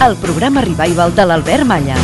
[0.00, 1.96] El programa Revival de l'Albert Malla.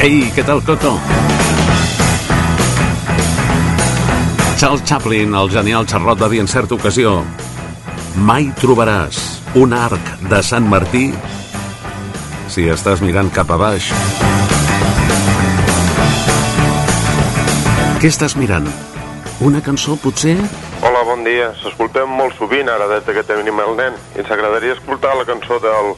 [0.00, 0.94] Ei, què tal, Coco?
[4.56, 7.18] Charles Chaplin, el genial xarrot va dir en certa ocasió
[8.16, 9.20] Mai trobaràs
[9.60, 11.10] un arc de Sant Martí
[12.48, 13.92] si estàs mirant cap a baix.
[18.00, 18.85] Què estàs mirant?
[19.38, 20.32] Una cançó, potser?
[20.80, 21.50] Hola, bon dia.
[21.60, 25.58] S'escoltem molt sovint ara des que tenim el nen i ens agradaria escoltar la cançó
[25.60, 25.92] del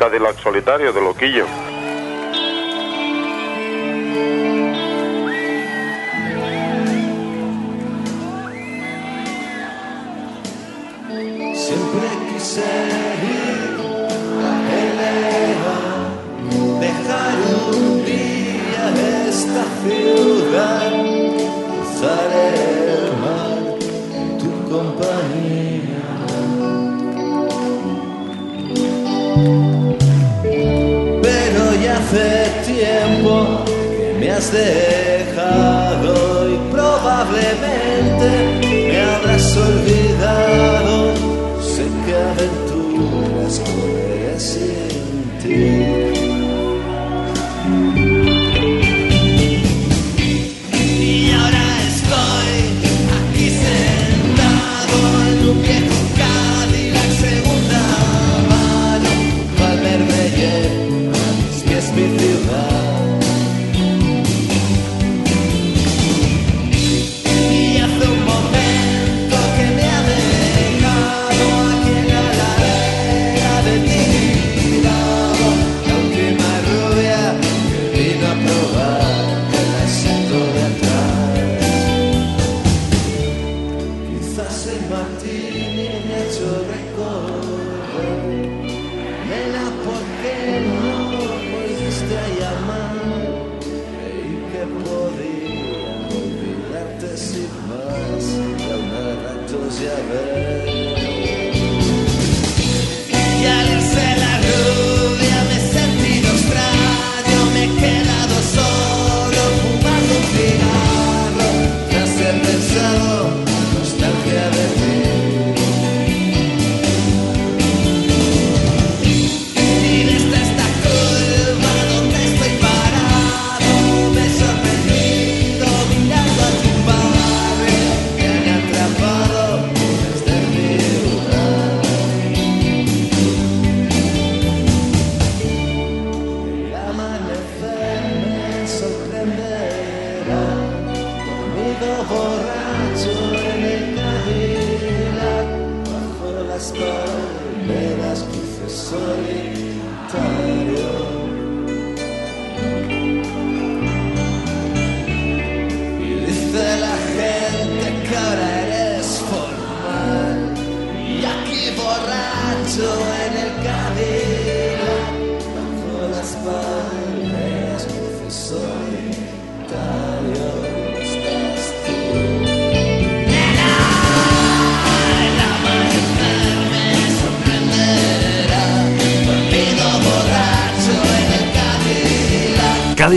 [0.00, 1.44] Cadillac Solitario, de Loquillo.
[11.52, 12.72] Siempre quise
[13.28, 13.76] ir
[14.48, 15.76] a Helena,
[16.80, 17.36] dejar
[17.68, 18.84] un día
[19.28, 20.31] esta ciudad,
[34.42, 36.14] has dejado
[36.48, 38.28] y probablemente
[38.88, 41.14] me habrás olvidado.
[41.60, 44.34] Sé que aventuras correré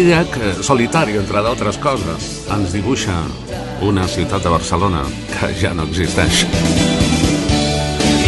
[0.05, 3.15] Cadillac eh, Solitario, entre d'altres coses, ens dibuixa
[3.81, 4.99] una ciutat de Barcelona
[5.31, 6.43] que ja no existeix.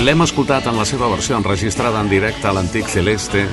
[0.01, 3.45] L'hem escoltat en la seva versió enregistrada en directe a l'antic Celeste,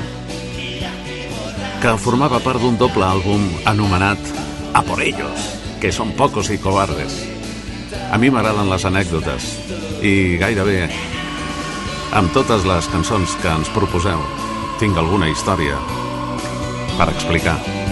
[1.84, 4.32] que formava part d'un doble àlbum anomenat
[4.72, 5.44] A por ellos,
[5.84, 7.20] que són pocos i cobardes.
[8.08, 9.52] A mi m'agraden les anècdotes
[10.00, 10.88] i gairebé
[12.16, 14.24] amb totes les cançons que ens proposeu
[14.80, 15.76] tinc alguna història
[16.96, 17.83] per explicar.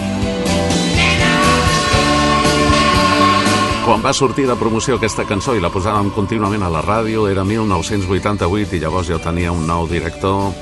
[3.83, 7.43] Quan va sortir de promoció aquesta cançó i la posàvem contínuament a la ràdio, era
[7.43, 10.53] 1988 i llavors jo tenia un nou director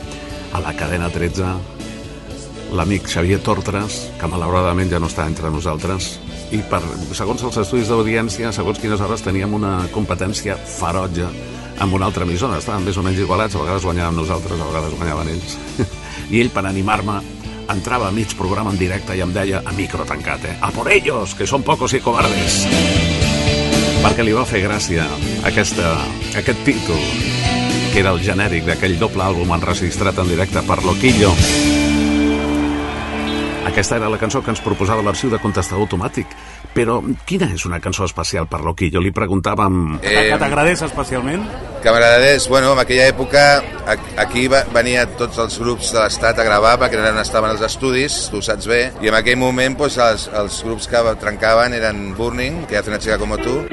[0.58, 1.52] a la cadena 13,
[2.74, 6.16] l'amic Xavier Tortres, que malauradament ja no està entre nosaltres,
[6.50, 6.82] i per,
[7.14, 11.30] segons els estudis d'audiència, segons quines hores teníem una competència ferotge
[11.78, 12.58] amb una altra emissora.
[12.58, 15.56] Estàvem més o menys igualats, a vegades guanyàvem nosaltres, a vegades guanyaven ells.
[16.34, 17.22] I ell, per animar-me,
[17.70, 20.58] entrava a mig programa en directe i em deia, a micro tancat, eh?
[20.62, 22.66] A por ellos, que són pocos i cobardes.
[24.02, 25.06] Perquè li va fer gràcia
[25.48, 25.94] aquesta,
[26.40, 27.02] aquest títol,
[27.94, 31.34] que era el genèric d'aquell doble àlbum enregistrat en directe per Loquillo.
[33.70, 36.32] Aquesta era la cançó que ens proposava l'arxiu de contestador automàtic.
[36.74, 36.98] Però
[37.30, 39.00] quina és una cançó especial per Loquillo?
[39.04, 40.00] Li preguntàvem...
[40.02, 41.46] Eh, Que t'agradés especialment?
[41.82, 43.42] que m'agradés, bueno, en aquella època
[44.22, 48.28] aquí va, venia tots els grups de l'estat a gravar perquè eren, estaven als estudis,
[48.30, 52.68] tu saps bé, i en aquell moment pues, els, els grups que trencaven eren Burning,
[52.70, 53.64] que hace una chica como tú,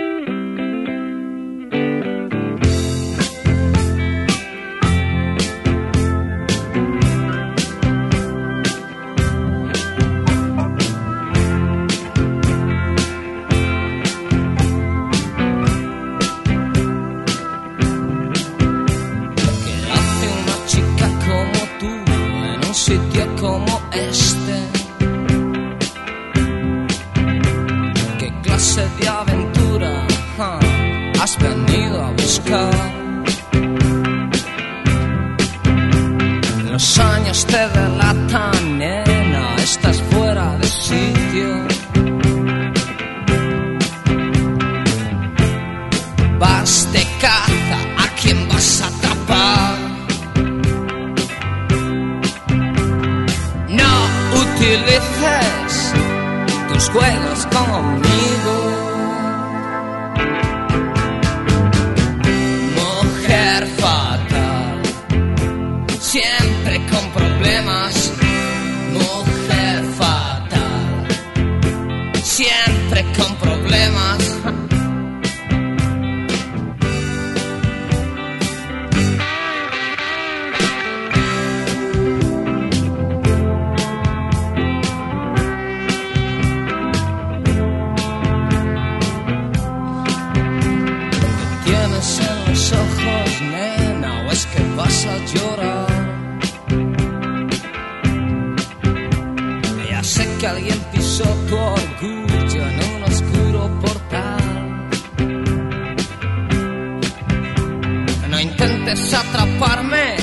[108.89, 110.17] desatraparme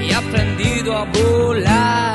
[0.00, 2.05] y he aprendido a volar.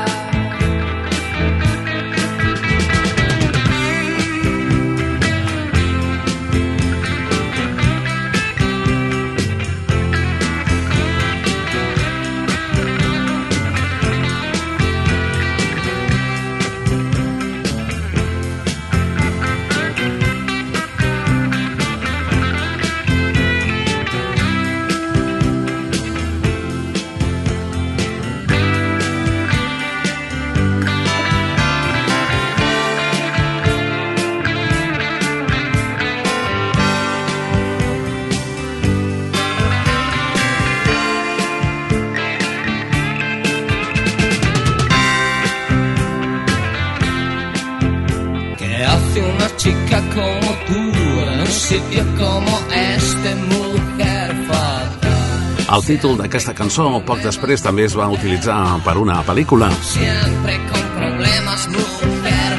[55.82, 59.66] El títol d'aquesta cançó, poc després, també es va utilitzar per una pel·lícula.
[59.82, 62.52] Siempre con problemas, mujer.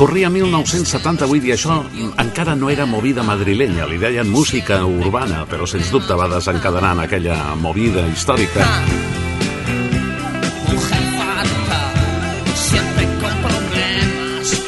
[0.00, 1.76] Corria 1978 i això
[2.16, 7.02] encara no era movida madrilenya, li deien música urbana, però sens dubte va desencadenar en
[7.04, 8.64] aquella movida històrica.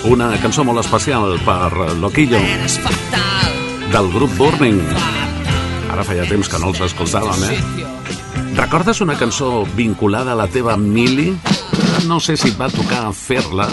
[0.04, 2.44] Una cançó molt especial per Loquillo,
[3.88, 4.84] del grup Burning.
[4.84, 5.17] fatal.
[5.98, 7.86] Ara feia temps que no els escoltàvem, eh?
[8.54, 11.32] Recordes una cançó vinculada a la teva mili?
[12.06, 13.66] No sé si et va tocar fer-la,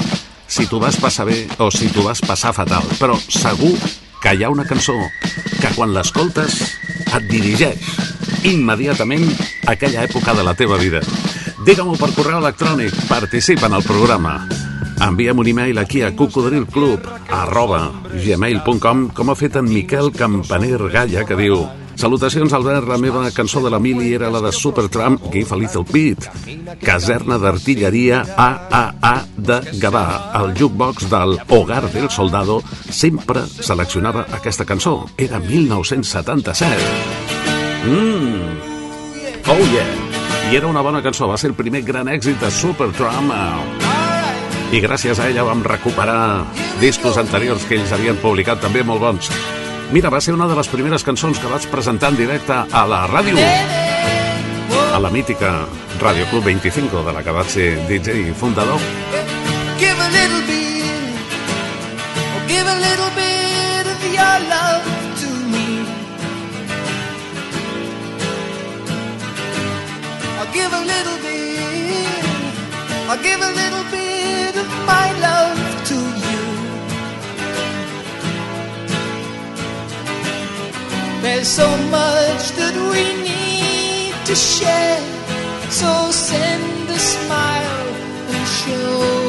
[0.49, 3.75] si t'ho vas passar bé o si t'ho vas passar fatal, però segur
[4.23, 4.97] que hi ha una cançó
[5.59, 6.57] que quan l'escoltes
[7.05, 7.93] et dirigeix
[8.55, 9.29] immediatament
[9.67, 11.05] a aquella època de la teva vida.
[11.61, 14.39] Digue-m'ho per correu electrònic, participa en el programa.
[14.97, 17.85] Envia'm un e-mail aquí a cocodrilclub arroba
[18.17, 22.87] gmail.com com ha fet en Miquel Campaner Galla que diu Salutacions, Albert.
[22.87, 26.27] La meva cançó de la mili era la de Supertramp, Give a Little Beat.
[26.83, 30.05] Caserna d'artilleria AAA de Gavà.
[30.41, 35.05] El jukebox del Hogar del Soldado sempre seleccionava aquesta cançó.
[35.17, 36.75] Era 1977.
[37.87, 38.55] Mmm.
[39.47, 40.51] Oh yeah.
[40.51, 43.31] I era una bona cançó, va ser el primer gran èxit de Supertramp.
[44.73, 46.45] I gràcies a ella vam recuperar
[46.81, 49.31] discos anteriors que ells havien publicat també molt bons.
[49.91, 53.05] Mira, va ser una de les primeres cançons que vaig presentar en directe a la
[53.07, 53.37] ràdio.
[54.95, 55.51] A la mítica
[56.01, 58.81] Radio Club 25, de la que vaig ser DJ i fundador.
[59.77, 61.13] Give a little bit,
[62.47, 64.89] give a little bit of your love
[65.21, 65.85] to me.
[70.39, 72.25] I'll give a little bit,
[73.07, 75.74] I'll give a little bit of my love
[81.25, 85.01] There's so much that we need to share,
[85.71, 87.87] so send a smile
[88.29, 89.24] and show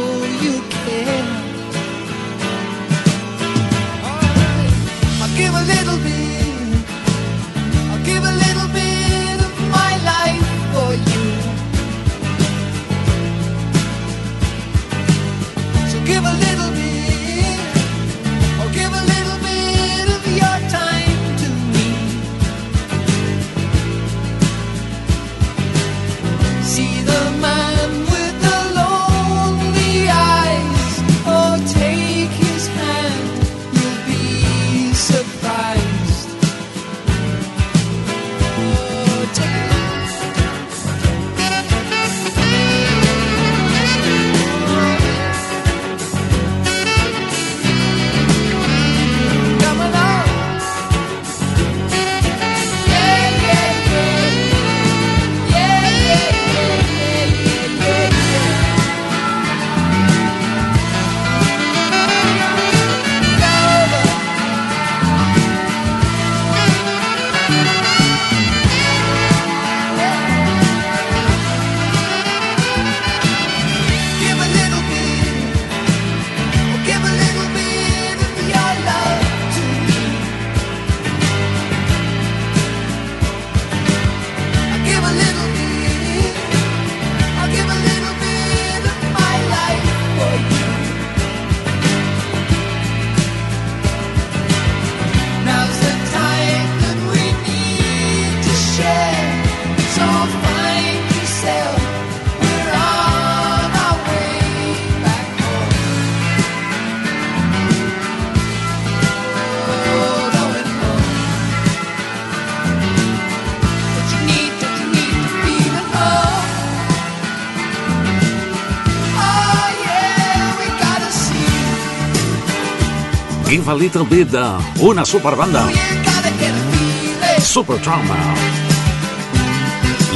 [123.67, 125.67] Give a little bit de una superbanda.
[125.67, 127.41] Oh, you gotta get a feeling.
[127.41, 128.17] Super Trauma.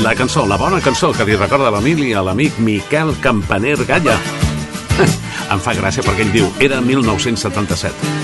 [0.05, 4.15] La cançó, la bona cançó que li recorda a l'Emili a l'amic Miquel Campaner Galla.
[5.51, 8.15] em fa gràcia perquè ell diu, era 1977.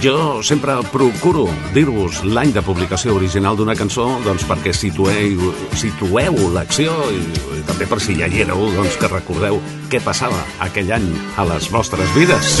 [0.00, 1.44] Jo sempre procuro
[1.76, 7.20] dir-vos l'any de publicació original d'una cançó doncs perquè situeu, situeu l'acció i,
[7.60, 9.60] i també per si ja hi éreu, doncs que recordeu
[9.92, 12.56] què passava aquell any a les vostres vides.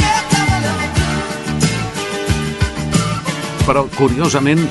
[3.62, 4.62] Però, curiosament,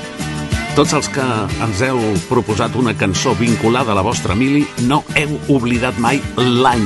[0.75, 1.23] tots els que
[1.63, 6.83] ens heu proposat una cançó vinculada a la vostra mili no heu oblidat mai l'any.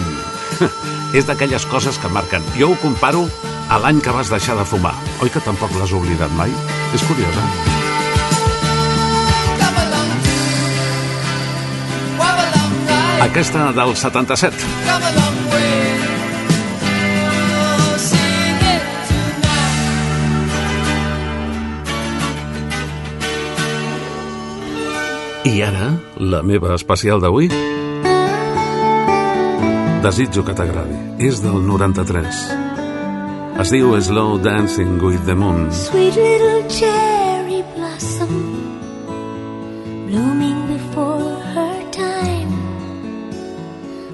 [1.17, 2.45] És d'aquelles coses que marquen.
[2.59, 3.25] Jo ho comparo
[3.69, 4.93] a l'any que vas deixar de fumar.
[5.25, 6.53] Oi que tampoc l'has oblidat mai?
[6.93, 7.49] És curiós, eh?
[13.25, 16.14] Aquesta del 77.
[25.45, 27.51] I ara, la meva especial d'avui?
[30.01, 30.97] Desitjo que t'agradi.
[31.21, 32.39] És del 93.
[33.61, 35.69] Es diu Slow Dancing with the Moon.
[35.69, 38.33] Sweet little cherry blossom
[40.09, 42.49] blooming before her time,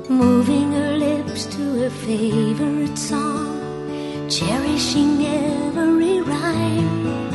[0.10, 3.56] moving her lips to her favorite song,
[4.28, 7.31] cherishing every rhyme,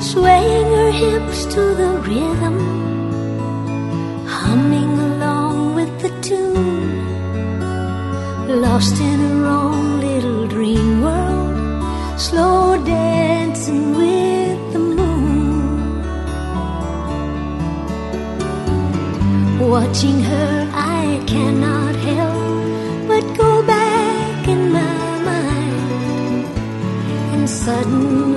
[0.00, 2.58] swaying her hips to the rhythm,
[4.26, 6.48] humming along with the tune.
[8.48, 11.84] Lost in her own little dream world,
[12.18, 16.02] slow dancing with the moon.
[19.68, 26.46] Watching her, I cannot help but go back in my mind,
[27.34, 28.29] and suddenly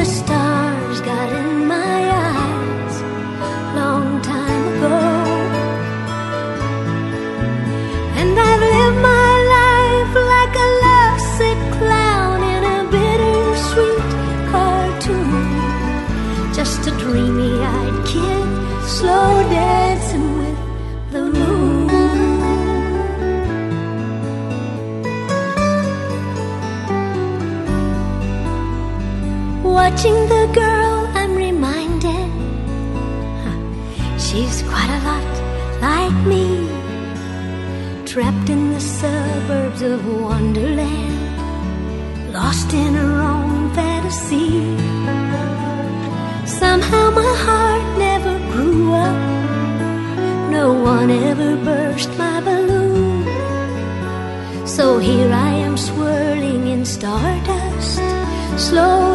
[0.00, 0.39] the stars
[30.02, 32.30] Watching the girl, I'm reminded
[34.18, 35.22] she's quite a lot
[35.82, 36.66] like me.
[38.06, 44.64] Trapped in the suburbs of Wonderland, lost in her own fantasy.
[46.46, 49.18] Somehow my heart never grew up.
[50.50, 53.26] No one ever burst my balloon.
[54.66, 58.00] So here I am swirling in stardust,
[58.56, 59.09] slow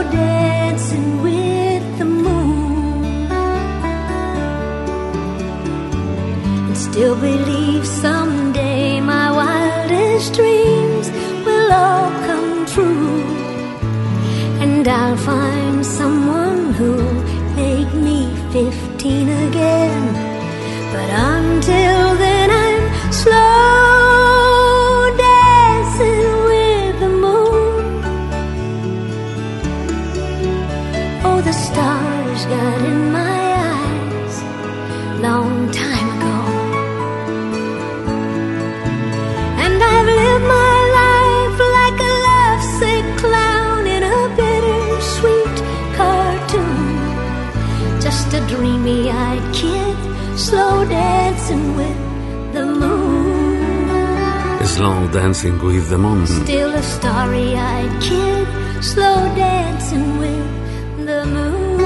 [54.76, 56.28] Slow Dancing with the Moon.
[56.28, 58.46] Still a starry eyed kid,
[58.84, 61.80] slow dancing with the moon.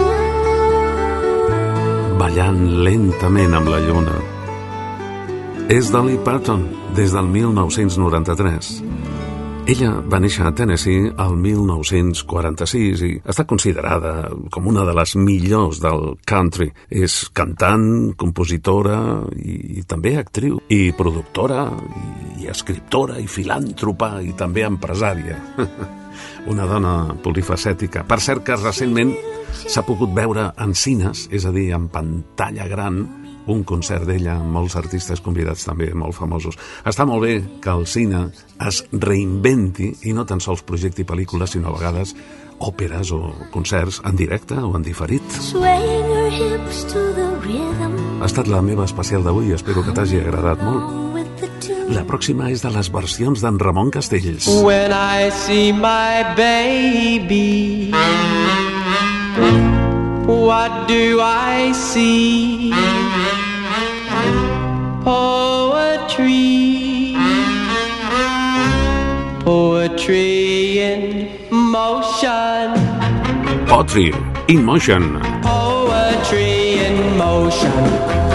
[2.18, 4.18] ballant lentament amb la lluna.
[5.70, 6.66] És Dolly Parton,
[6.98, 8.89] des del 1993.
[9.70, 14.14] Ella va néixer a Tennessee el 1946 i està considerada
[14.50, 16.72] com una de les millors del country.
[16.90, 18.98] És cantant, compositora
[19.38, 25.38] i, i també actriu, i productora, i, i escriptora, i filàntropa, i també empresària.
[26.50, 28.08] una dona polifacètica.
[28.10, 29.14] Per cert que recentment
[29.68, 33.04] s'ha pogut veure en cines, és a dir, en pantalla gran,
[33.50, 36.58] un concert d'ella amb molts artistes convidats també molt famosos.
[36.86, 38.28] Està molt bé que el cine
[38.68, 42.16] es reinventi i no tan sols projecti pel·lícules, sinó a vegades
[42.60, 45.24] òperes o concerts en directe o en diferit.
[48.20, 51.08] Ha estat la meva especial d'avui, espero que t'hagi agradat molt.
[51.90, 54.46] La pròxima és de les versions d'en Ramon Castells.
[54.62, 57.90] When I see my baby,
[60.28, 62.99] what do I see?
[65.04, 66.66] Poetry,
[69.40, 72.74] poetry in motion,
[73.66, 74.14] Potri,
[74.50, 75.20] In Motion.
[75.42, 78.29] poetry in motion.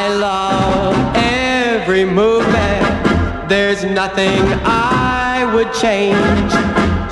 [0.00, 3.48] I love every movement.
[3.48, 6.52] There's nothing I would change.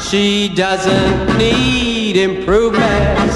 [0.01, 3.35] She doesn't need improvements.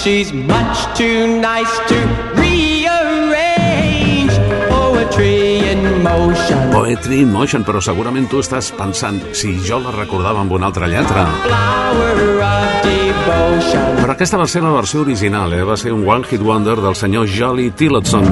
[0.00, 1.96] She's much too nice to
[2.36, 4.30] rearrange.
[4.70, 5.51] Poetry
[6.02, 6.70] motion.
[6.72, 10.88] Poetry in Motion, però segurament tu estàs pensant si jo la recordava amb una altra
[10.90, 11.26] lletra.
[14.02, 15.62] Però aquesta va ser la versió original, eh?
[15.64, 18.26] va ser un one hit wonder del senyor Jolly Tillotson,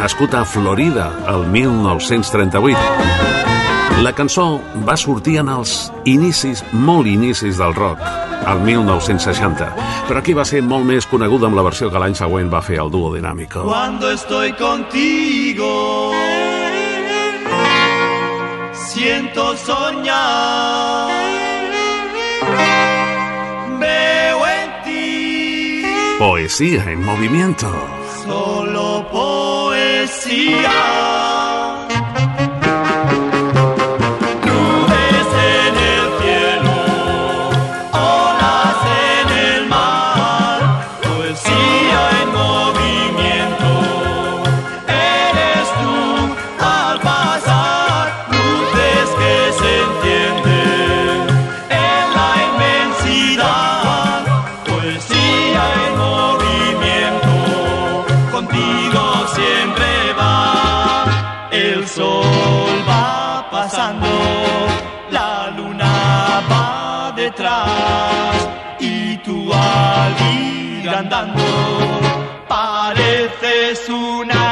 [0.00, 3.45] nascut a Florida el 1938.
[4.04, 5.70] La cançó va sortir en els
[6.04, 8.02] inicis, molt inicis del rock,
[8.46, 9.68] al 1960,
[10.06, 12.76] però aquí va ser molt més coneguda amb la versió que l'any següent va fer
[12.82, 13.62] el duo Dinámico.
[13.64, 16.12] Cuando estoy contigo,
[18.74, 21.10] siento soñar.
[23.80, 25.82] Veo en ti
[26.18, 27.72] Poesía en movimiento.
[28.26, 30.70] solo poesía.
[70.96, 71.42] Andando
[72.48, 74.45] pareces una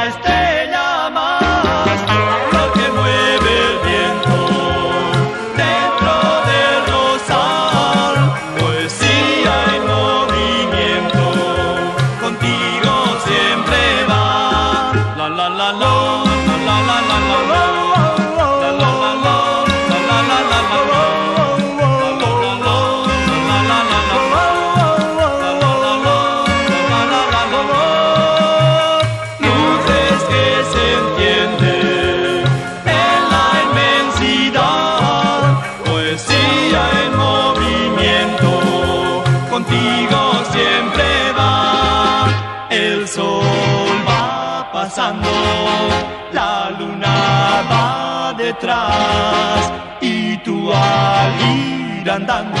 [52.09, 52.57] andando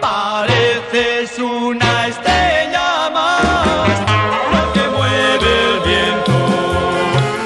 [0.00, 4.00] pareces una estrella más.
[4.74, 6.32] Que mueve el viento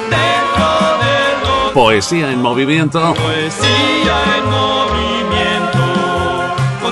[0.09, 0.69] dentro
[1.03, 3.13] del Poesía en movimiento.
[3.13, 5.79] Poesía en movimiento.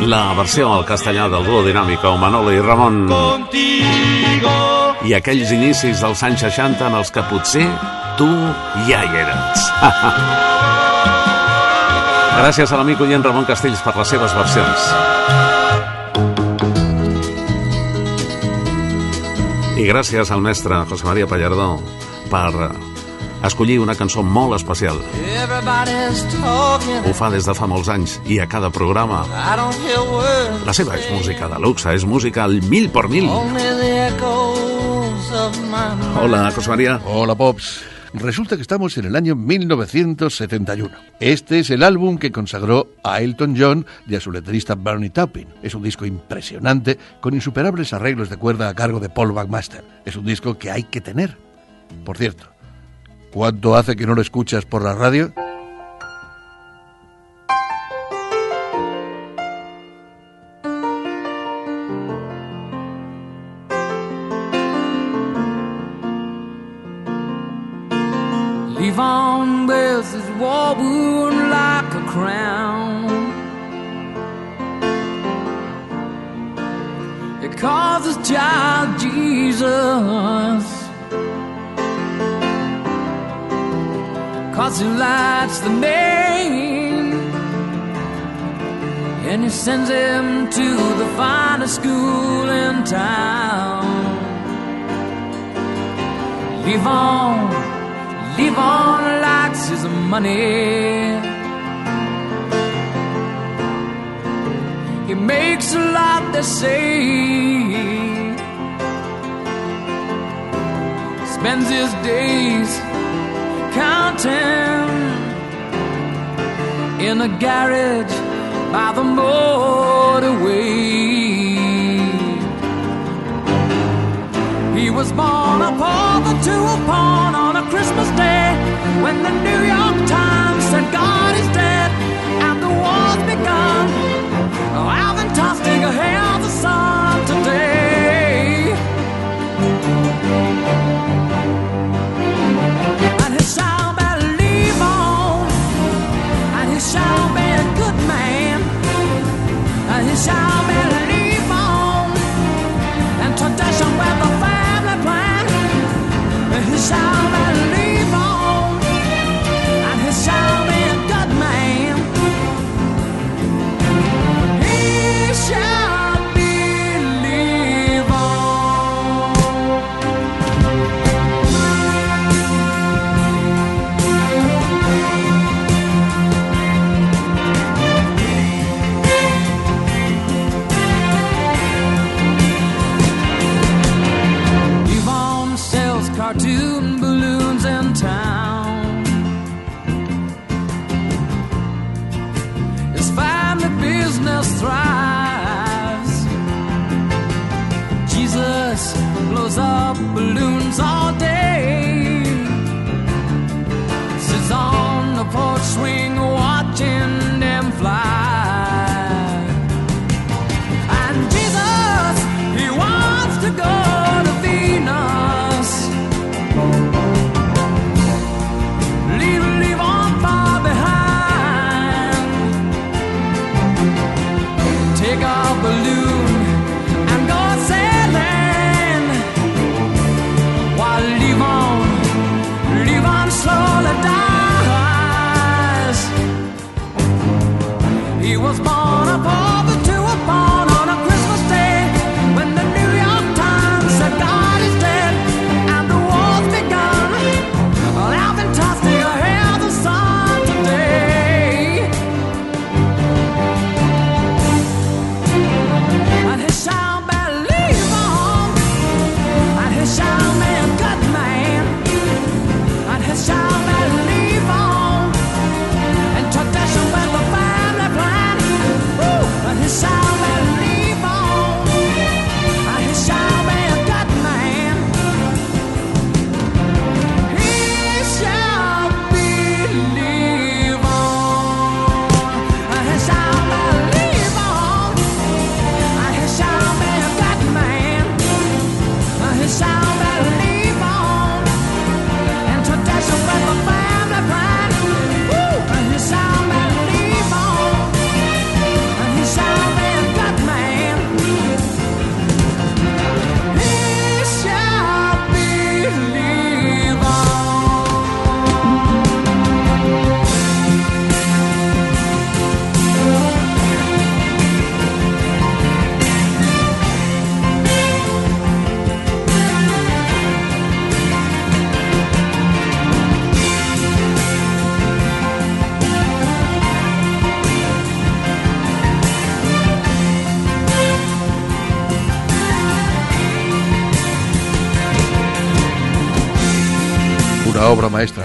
[0.08, 3.08] La versió al castellà del duo dinàmico Manolo i Ramon.
[3.08, 4.52] Contigo.
[5.04, 7.68] I aquells inicis dels anys 60 en els que potser
[8.18, 8.28] tu
[8.88, 10.43] ja hi eres.
[12.34, 14.88] Gràcies a l'amic oient Ramon Castells per les seves versions.
[19.78, 21.78] I gràcies al mestre José María Pallardó
[22.32, 22.72] per
[23.44, 25.00] escollir una cançó molt especial.
[27.04, 29.24] Ho fa des de fa molts anys i a cada programa.
[30.66, 33.30] La seva és música de luxe, és música al mil por mil.
[36.18, 37.00] Hola, José María.
[37.06, 37.93] Hola, Pops.
[38.14, 40.92] Resulta que estamos en el año 1971.
[41.20, 45.48] Este es el álbum que consagró a Elton John y a su letrista Bernie Taupin.
[45.64, 49.84] Es un disco impresionante con insuperables arreglos de cuerda a cargo de Paul Buckmaster.
[50.06, 51.38] Es un disco que hay que tener.
[52.06, 52.46] Por cierto,
[53.32, 55.34] ¿cuánto hace que no lo escuchas por la radio?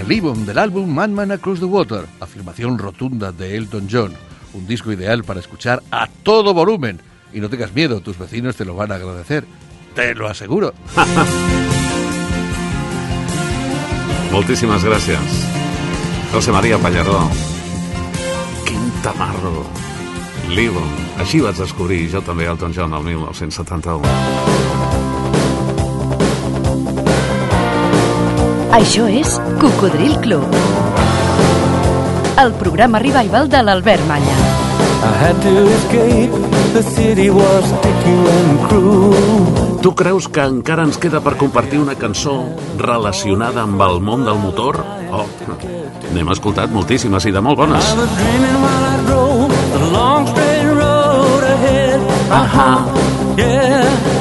[0.09, 4.11] Libon del álbum Madman Across the Water, afirmación rotunda de Elton John,
[4.55, 6.99] un disco ideal para escuchar a todo volumen.
[7.31, 9.45] Y no tengas miedo, tus vecinos te lo van a agradecer,
[9.93, 10.73] te lo aseguro.
[14.31, 15.19] Moltíssimes gràcies.
[16.33, 17.29] José María Pallaró.
[18.65, 19.67] Quin tamarro.
[20.49, 20.89] Livon.
[21.21, 24.88] Així vaig descobrir jo també Elton John el 1971.
[28.69, 30.45] Això és Cocodril Club.
[32.37, 34.35] El programa revival de l'Albert Malla.
[35.01, 36.29] I had to escape.
[36.73, 39.81] The city was sticky and cruel.
[39.81, 42.45] Tu creus que encara ens queda per compartir una cançó
[42.77, 44.77] relacionada amb el món del motor?
[45.09, 45.25] Oh,
[46.13, 47.89] n'hem escoltat moltíssimes i de molt bones.
[52.29, 53.18] I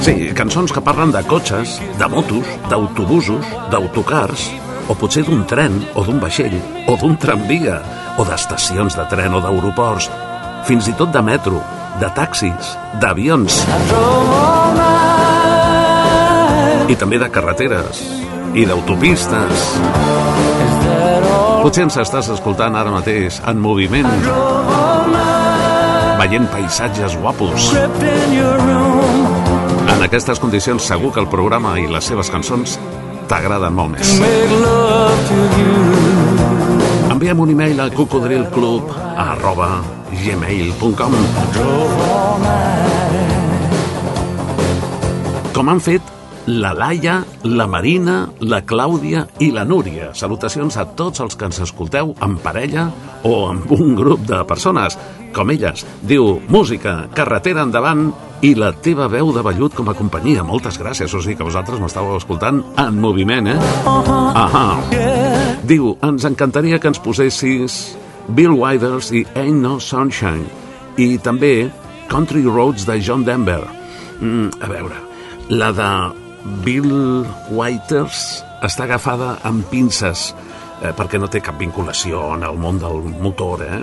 [0.05, 4.49] Sí, cançons que parlen de cotxes, de motos, d'autobusos, d'autocars,
[4.89, 6.57] o potser d'un tren, o d'un vaixell,
[6.89, 7.81] o d'un tramvia,
[8.19, 10.09] o d'estacions de tren o d'aeroports,
[10.69, 11.63] fins i tot de metro,
[12.01, 13.63] de taxis, d'avions,
[16.89, 17.99] I també de carreteres,
[18.57, 19.65] i d'autopistes.
[21.61, 24.09] Potser ens estàs escoltant ara mateix en moviment.
[26.19, 27.73] Veient paisatges guapos.
[29.89, 32.79] En aquestes condicions segur que el programa i les seves cançons
[33.31, 34.17] t'agraden molt més.
[37.09, 39.71] Enviem un e-mail a cocodrilclub arroba
[40.13, 41.17] gmail.com
[45.55, 46.18] Com han fet
[46.49, 50.15] la Laia, la Marina, la Clàudia i la Núria.
[50.17, 52.87] Salutacions a tots els que ens escolteu en parella
[53.29, 54.97] o amb un grup de persones,
[55.37, 55.85] com elles.
[56.09, 58.07] Diu, música, carretera endavant
[58.41, 60.47] i la teva veu de vellut com a companyia.
[60.47, 63.59] Moltes gràcies, o sigui que vosaltres m'estàveu escoltant en moviment, eh?
[63.85, 64.65] Ahà.
[65.69, 70.49] Diu, ens encantaria que ens posessis Bill Withers i Ain't No Sunshine
[70.97, 71.69] i també
[72.09, 73.61] Country Roads de John Denver.
[74.23, 74.97] Mm, a veure,
[75.53, 75.91] la de
[76.65, 80.33] Bill Withers està agafada amb pinces
[80.83, 83.83] eh, perquè no té cap vinculació en el món del motor, eh?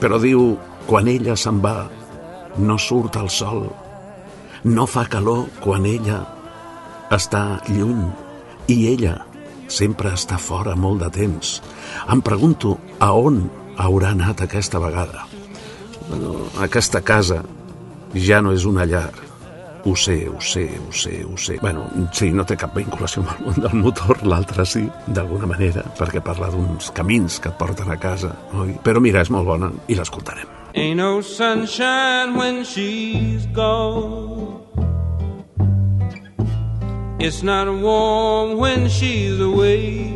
[0.00, 0.54] Però diu,
[0.86, 1.86] quan ella se'n va,
[2.58, 3.66] no surt el sol.
[4.66, 6.22] No fa calor quan ella
[7.14, 8.06] està lluny
[8.72, 9.18] i ella
[9.70, 11.60] sempre està fora molt de temps.
[12.10, 13.44] Em pregunto a on
[13.82, 15.26] haurà anat aquesta vegada.
[16.08, 17.42] Bueno, aquesta casa
[18.14, 19.25] ja no és una llar.
[19.86, 21.58] Ho sé, ho sé, ho sé, ho sé.
[21.62, 25.84] Bueno, sí, no té cap vinculació amb el món del motor, l'altre sí, d'alguna manera,
[25.94, 28.74] perquè parla d'uns camins que et porten a casa, oi?
[28.82, 30.50] Però mira, és molt bona i l'escoltarem.
[30.74, 34.58] Ain't no sunshine when she's gone.
[37.20, 40.12] It's not warm when she's away.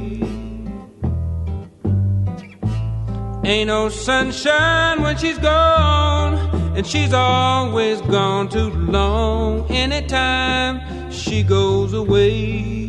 [3.43, 6.30] Ain't no sunshine when she's gone,
[6.75, 9.71] and she's always gone too long.
[9.71, 12.89] Anytime she goes away.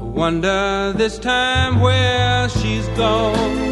[0.00, 3.68] Wonder this time where she's gone.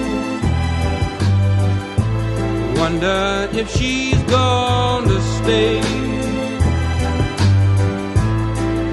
[2.76, 5.80] Wonder if she's gonna stay.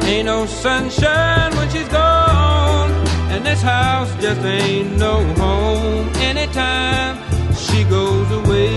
[0.10, 2.92] Ain't no sunshine when she's gone,
[3.32, 7.23] and this house just ain't no home anytime
[7.74, 8.74] she goes away.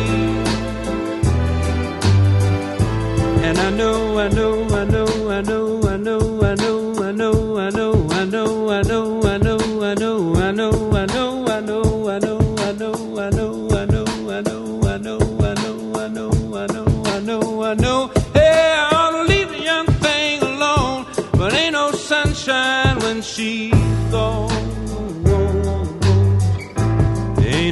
[3.47, 7.59] And I know, I know, I know, I know, I know, I know, I know,
[7.59, 9.76] I know, I know, I know, I know,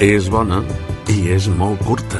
[0.00, 0.62] És bona
[1.12, 2.18] i és molt curta.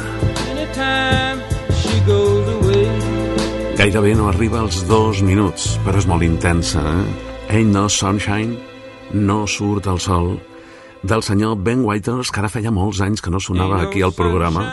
[3.78, 7.54] Gairebé no arriba als dos minuts, però és molt intensa, eh?
[7.56, 8.58] Ain't no sunshine,
[9.16, 10.34] no surt el sol,
[11.00, 14.66] del senyor Ben Whiters, que ara feia molts anys que no sonava aquí al programa.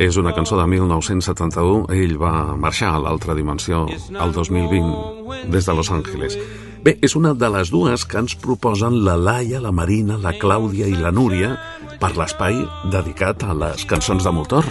[0.00, 1.84] És una cançó de 1971.
[1.92, 6.40] Ell va marxar a l'altra dimensió el 2020 des de Los Angeles.
[6.84, 10.86] Bé, és una de les dues que ens proposen la Laia, la Marina, la Clàudia
[10.86, 11.56] i la Núria
[11.98, 12.60] per l'espai
[12.92, 14.68] dedicat a les cançons de motor.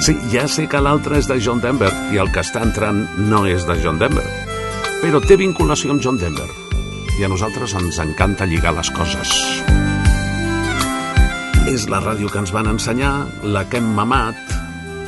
[0.00, 3.42] Sí, ja sé que l'altre és de John Denver i el que està entrant no
[3.50, 4.24] és de John Denver,
[5.02, 6.48] però té vinculació amb John Denver
[7.18, 9.34] i a nosaltres ens encanta lligar les coses.
[11.68, 13.12] És la ràdio que ens van ensenyar,
[13.44, 14.56] la que hem mamat.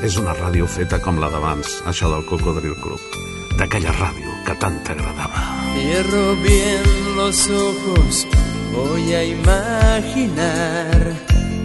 [0.05, 3.32] És una ràdio feta com la d'abans, això del Cocodril Club.
[3.63, 5.41] D'aquella ràdio que tant t'agradava.
[5.77, 8.27] Cierro bien los ojos,
[8.75, 11.13] voy a imaginar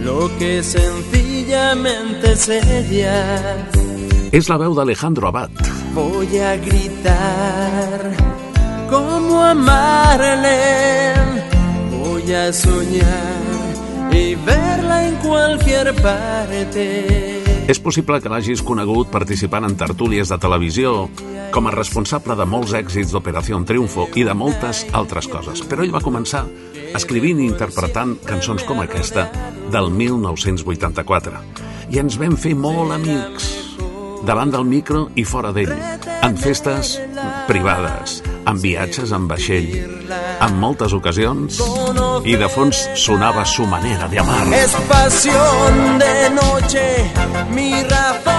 [0.04, 3.18] lo que sencillamente es ella.
[4.30, 5.50] És la veu d'Alejandro Abad.
[5.92, 8.14] Voy a gritar
[8.88, 10.54] cómo amarle.
[11.90, 13.42] Voy a soñar
[14.12, 17.37] y verla en cualquier parte.
[17.68, 20.92] És possible que l'hagis conegut participant en tertúlies de televisió,
[21.52, 25.60] com a responsable de molts èxits d'Operació Triunfo i de moltes altres coses.
[25.68, 26.46] Però ell va començar
[26.96, 29.26] escrivint i interpretant cançons com aquesta
[29.68, 31.44] del 1984.
[31.92, 33.50] I ens vam fer molt amics,
[34.24, 35.76] davant del micro i fora d'ell,
[36.24, 36.96] en festes
[37.48, 39.68] privades, en viatges en vaixell,
[40.44, 41.60] en moltes ocasions,
[42.24, 44.46] i de fons sonava su manera de amar.
[44.62, 46.88] Es pasión de noche,
[47.52, 48.37] mi razón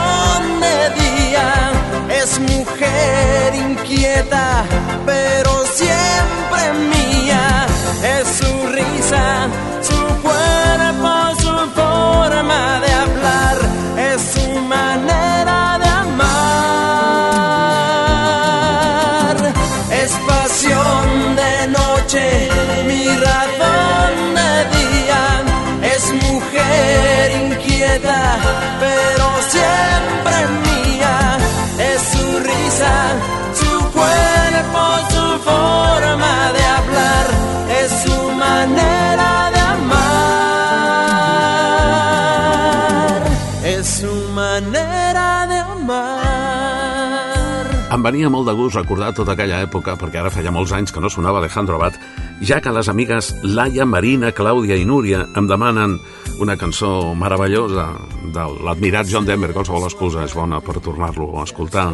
[48.00, 51.02] Em venia molt de gust recordar tota aquella època, perquè ara feia molts anys que
[51.04, 51.98] no sonava Alejandro Abad,
[52.40, 55.98] ja que les amigues Laia, Marina, Clàudia i Núria em demanen
[56.40, 57.90] una cançó meravellosa
[58.32, 61.90] de l'admirat John Denver, qualsevol excusa és bona per tornar-lo a escoltar.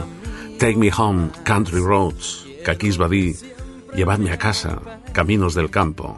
[0.62, 3.34] Take Me Home, Country Roads, que aquí es va dir
[3.96, 4.76] Llevadme a casa,
[5.12, 6.14] Caminos del Campo.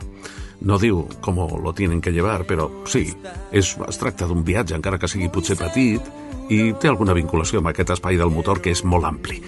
[0.67, 3.05] No diu com lo tienen que llevar, però sí,
[3.53, 6.03] és, es tracta d'un viatge, encara que sigui potser petit,
[6.49, 9.39] i té alguna vinculació amb aquest espai del motor que és molt ampli.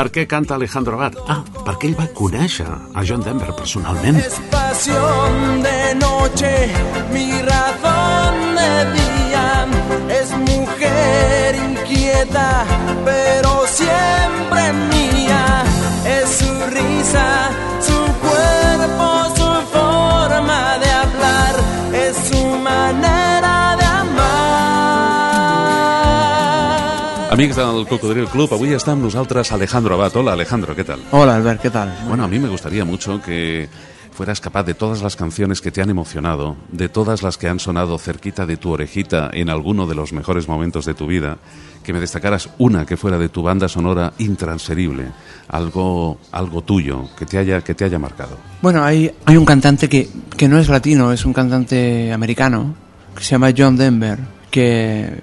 [0.00, 1.16] Per què canta Alejandro Abad?
[1.28, 4.16] Ah, perquè ell va conèixer a John Denver personalment.
[4.16, 6.52] Es pasión de noche,
[7.12, 9.44] mi razón de día.
[10.16, 12.64] Es mujer inquieta,
[13.04, 15.42] pero siempre mía.
[16.16, 17.28] Es su risa,
[27.40, 30.12] Amics del Cocodril Club, avui està amb nosaltres Alejandro Abad.
[30.20, 31.00] Hola, Alejandro, ¿qué tal?
[31.10, 31.90] Hola Albert, ¿qué tal?
[32.06, 33.66] Bueno, a mí me gustaría mucho que
[34.12, 37.58] fueras capaz de todas las canciones que te han emocionado, de todas las que han
[37.58, 41.38] sonado cerquita de tu orejita en alguno de los mejores momentos de tu vida,
[41.82, 45.06] que me destacaras una que fuera de tu banda sonora intransferible,
[45.48, 48.36] algo, algo tuyo, que te haya, que te haya marcado.
[48.60, 52.74] Bueno, hay, hay un cantante que, que no es latino, es un cantante americano,
[53.16, 54.18] que se llama John Denver,
[54.50, 55.22] que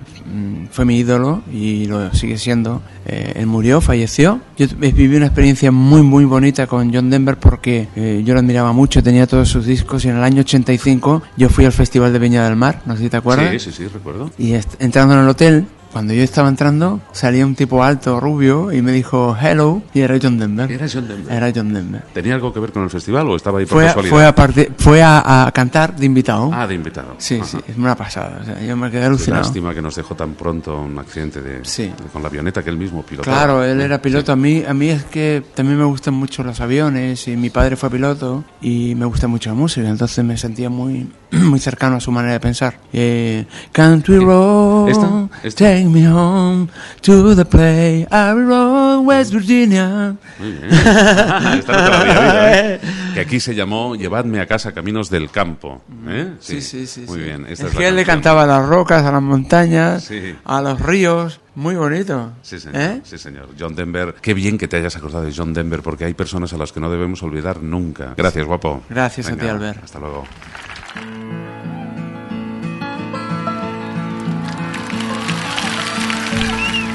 [0.71, 2.82] fue mi ídolo y lo sigue siendo.
[3.05, 4.41] Eh, él murió, falleció.
[4.57, 8.73] Yo viví una experiencia muy, muy bonita con John Denver porque eh, yo lo admiraba
[8.73, 12.19] mucho, tenía todos sus discos y en el año 85 yo fui al Festival de
[12.19, 13.49] Viña del Mar, no sé si te acuerdas.
[13.51, 14.32] Sí, sí, sí, recuerdo.
[14.38, 18.82] Y entrando en el hotel, cuando yo estaba entrando, salía un tipo alto, rubio, y
[18.82, 20.72] me dijo hello, y era John Denver.
[20.72, 21.34] Era John Denver.
[21.34, 22.04] Era John Denver.
[22.14, 24.14] ¿Tenía algo que ver con el festival o estaba ahí por Fue, a, casualidad?
[24.16, 26.50] fue, a, parte- fue a, a cantar de invitado.
[26.54, 27.16] Ah, de invitado.
[27.18, 27.46] Sí, Ajá.
[27.46, 28.40] sí, es una pasada.
[28.42, 29.44] O sea, yo me quedé Qué alucinado.
[29.44, 32.78] lástima que nos dejó tan pronto un accidente de, de- con la avioneta que él
[32.78, 33.36] mismo pilotaba.
[33.38, 34.32] Claro, él era piloto.
[34.32, 37.76] A mí, a mí es que también me gustan mucho los aviones y mi padre
[37.76, 42.00] fue piloto y me gusta mucho la música, entonces me sentía muy, muy cercano a
[42.00, 42.78] su manera de pensar.
[42.94, 45.28] Eh, Country Road, ¿Esta?
[45.44, 45.78] ¿Esta?
[45.88, 46.68] Take me home
[47.02, 50.16] to the play, Abbey Road, West Virginia.
[50.40, 50.72] Muy bien.
[50.74, 52.80] Esta no te la había oído, ¿eh?
[53.14, 55.82] Que aquí se llamó Llevadme a casa caminos del campo.
[56.08, 56.34] ¿eh?
[56.40, 57.06] Sí, sí, sí.
[57.08, 57.26] Muy sí.
[57.26, 57.46] bien.
[57.48, 60.36] Esta es que él le cantaba a las rocas, a las montañas, Sí.
[60.46, 61.40] a los ríos.
[61.56, 62.34] Muy bonito.
[62.44, 62.82] Sí, señor.
[62.82, 63.02] ¿Eh?
[63.04, 63.50] Sí, señor.
[63.60, 64.16] John Denver.
[64.22, 66.80] Qué bien que te hayas acordado de John Denver, porque hay personas a las que
[66.80, 68.14] no debemos olvidar nunca.
[68.16, 68.84] Gracias, guapo.
[68.90, 69.84] Gracias a Venga, ti, Albert.
[69.84, 70.26] Hasta luego.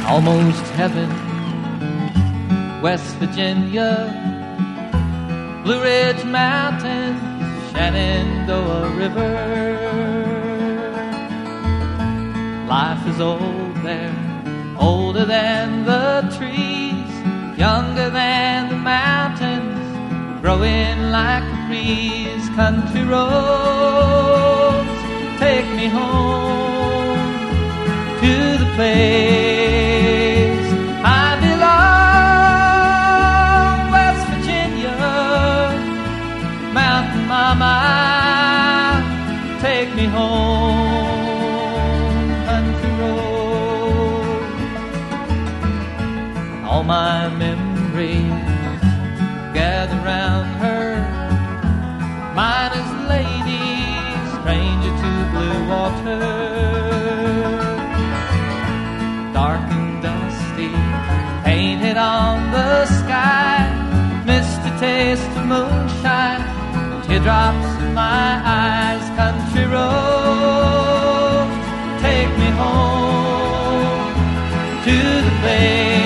[0.06, 1.08] Almost heaven.
[2.82, 3.92] West Virginia,
[5.62, 7.20] Blue Ridge Mountains,
[7.70, 9.34] Shenandoah River.
[12.68, 14.14] Life is old there,
[14.80, 17.12] older than the trees,
[17.58, 22.48] younger than the mountains, growing like a breeze.
[22.56, 24.88] Country roads
[25.38, 27.32] take me home
[28.20, 29.81] to the place
[67.22, 69.02] teardrops in my eyes.
[69.16, 71.48] Country road,
[72.00, 74.14] take me home
[74.84, 74.96] to
[75.26, 76.01] the place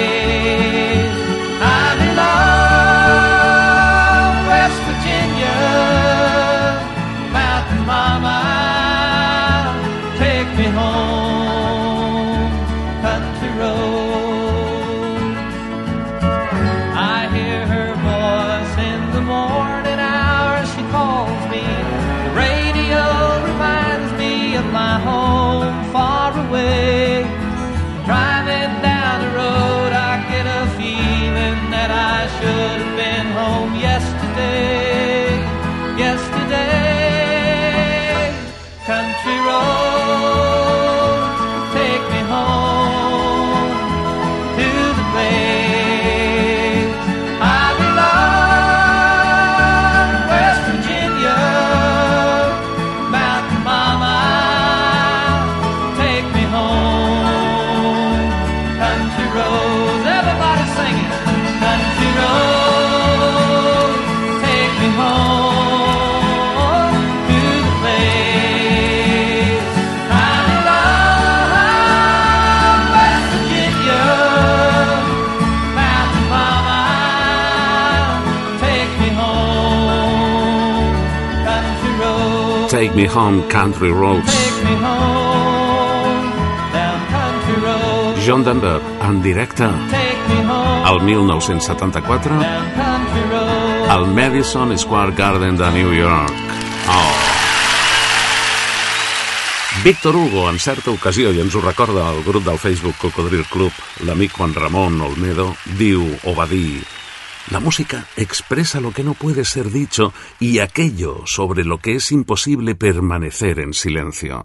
[82.97, 84.24] Me Home Country Roads.
[84.24, 86.32] Take me home,
[86.72, 88.24] down country roads.
[88.26, 93.90] John Denver, en directe, al 1974, down country roads.
[93.90, 96.32] al Madison Square Garden de New York.
[96.88, 97.12] Oh.
[99.84, 103.72] Víctor Hugo, en certa ocasió, i ens ho recorda el grup del Facebook Cocodril Club,
[104.09, 106.80] l'amic Juan Ramón Olmedo, diu o va dir
[107.51, 112.11] La música expresa lo que no puede ser dicho y aquello sobre lo que es
[112.11, 114.42] imposible permanecer en silencio.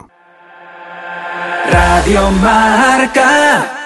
[1.71, 3.77] Radio Marca.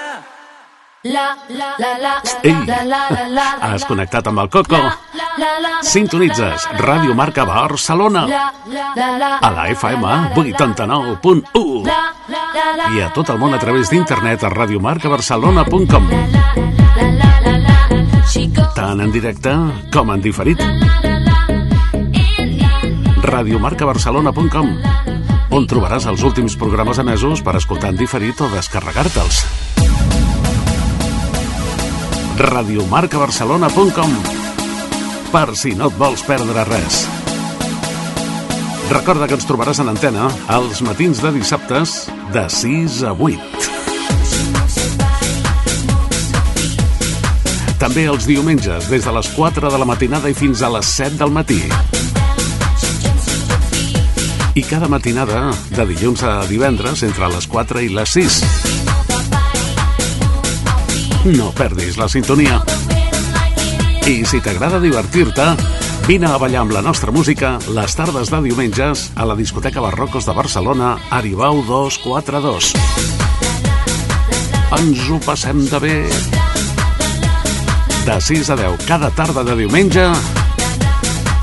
[1.03, 4.79] La, la, la, la, Ei, la, la, la, la, la, has connectat amb el Coco?
[4.79, 12.65] la, la, Sintonitzes Ràdio Marca Barcelona la, la, la, a la FM 89.1 la, la,
[12.79, 17.55] la, i a tot el món a través d'internet a radiomarcabarcelona.com la, la, la, la,
[17.55, 17.74] she goes
[18.75, 19.51] tant en directe
[19.93, 20.61] com en diferit.
[23.25, 24.71] Radiomarcabarcelona.com
[25.55, 29.43] on trobaràs els últims programes emesos per escoltar en diferit o descarregar-te'ls.
[32.45, 34.17] Radiomarcabarcelona.com
[35.31, 37.05] per si no et vols perdre res.
[38.91, 40.29] Recorda que ens trobaràs en antena
[40.59, 42.03] els matins de dissabtes
[42.35, 43.64] de 6 a 8.
[47.85, 51.19] També els diumenges des de les 4 de la matinada i fins a les 7
[51.19, 51.59] del matí.
[54.57, 58.39] I cada matinada de dilluns a divendres entre les 4 i les 6.
[61.37, 62.57] No perdis la sintonia.
[64.09, 65.45] I si t'agrada divertir-te,
[66.09, 70.25] vine a ballar amb la nostra música les tardes de diumenges a la discoteca Barrocos
[70.25, 72.73] de Barcelona, Aribau 242.
[74.81, 75.99] Ens ho passem de bé.
[78.05, 80.03] De 6 a 10 cada tarda de diumenge,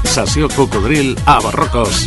[0.07, 2.05] sessió cocodril a Barrocos.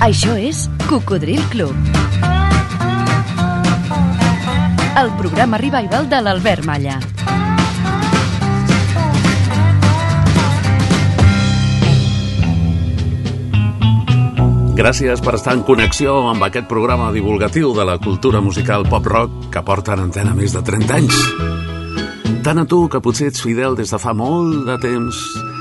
[0.00, 1.76] Això és Cocodril Club.
[4.96, 6.96] El programa revival de l'Albert Malla.
[14.74, 19.60] Gràcies per estar en connexió amb aquest programa divulgatiu de la cultura musical pop-rock que
[19.62, 21.20] porta en antena més de 30 anys.
[22.42, 25.20] Tant a tu, que potser ets fidel des de fa molt de temps,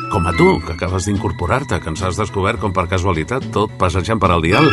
[0.09, 4.17] com a tu, que acabes d'incorporar-te, que ens has descobert com per casualitat, tot passejant
[4.17, 4.65] per al dial.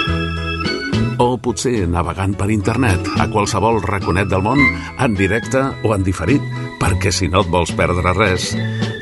[1.21, 4.65] O potser navegant per internet, a qualsevol raconet del món,
[4.97, 6.41] en directe o en diferit,
[6.81, 8.55] perquè si no et vols perdre res,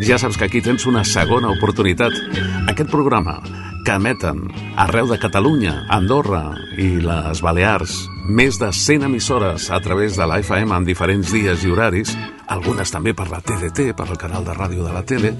[0.03, 2.11] ja saps que aquí tens una segona oportunitat.
[2.66, 3.39] Aquest programa,
[3.89, 4.43] que emeten
[4.76, 7.95] arreu de Catalunya, Andorra i les Balears,
[8.28, 12.12] més de 100 emissores a través de la FM en diferents dies i horaris,
[12.53, 15.30] algunes també per la TDT, per el canal de ràdio de la tele,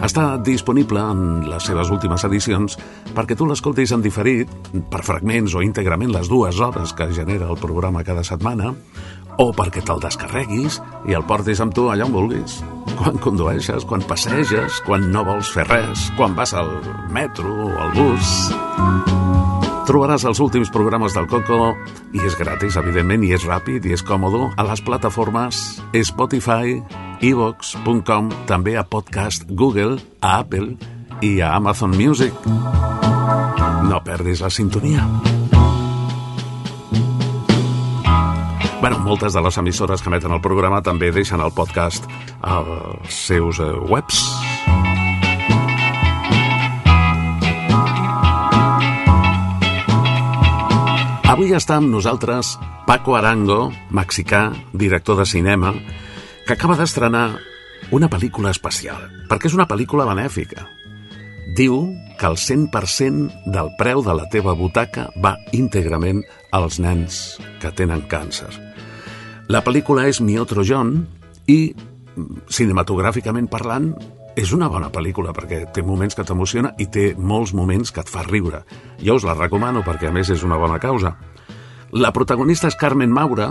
[0.00, 2.78] està disponible en les seves últimes edicions
[3.12, 4.48] perquè tu l'escoltis en diferit,
[4.88, 8.72] per fragments o íntegrament les dues hores que genera el programa cada setmana,
[9.38, 12.58] o perquè te'l descarreguis i el portis amb tu allà on vulguis.
[12.98, 16.74] Quan condueixes, quan passeges, quan no vols fer res, quan vas al
[17.14, 18.34] metro o al bus...
[19.88, 21.70] Trobaràs els últims programes del Coco
[22.12, 25.62] i és gratis, evidentment, i és ràpid i és còmode a les plataformes
[26.10, 26.76] Spotify,
[27.24, 30.76] evox.com, també a podcast Google, a Apple
[31.24, 32.36] i a Amazon Music.
[33.88, 35.08] No perdis la sintonia.
[38.80, 42.04] Bueno, moltes de les emissores que emeten el programa també deixen el podcast
[42.46, 44.20] als seus eh, webs.
[51.26, 52.54] Avui està amb nosaltres
[52.86, 55.74] Paco Arango, mexicà, director de cinema,
[56.46, 57.26] que acaba d'estrenar
[57.90, 60.68] una pel·lícula especial, perquè és una pel·lícula benèfica.
[61.58, 61.82] Diu
[62.14, 66.22] que el 100% del preu de la teva butaca va íntegrament
[66.54, 68.67] als nens que tenen càncer.
[69.48, 70.90] La pel·lícula és Mi Otro John
[71.48, 71.72] i,
[72.52, 73.94] cinematogràficament parlant,
[74.36, 78.12] és una bona pel·lícula perquè té moments que t'emociona i té molts moments que et
[78.12, 78.60] fa riure.
[79.00, 81.14] Jo us la recomano perquè a més és una bona causa.
[81.96, 83.48] La protagonista és Carmen Maura,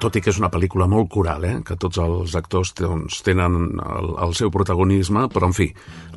[0.00, 1.56] tot i que és una pel·lícula molt coral, eh?
[1.64, 5.70] que tots els actors doncs, tenen el, el seu protagonisme, però en fi,